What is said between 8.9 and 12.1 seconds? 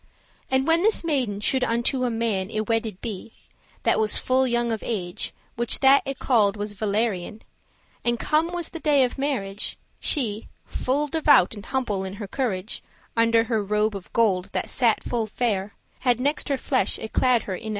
of marriage, She, full devout and humble